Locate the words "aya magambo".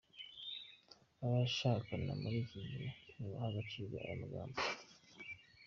4.03-4.57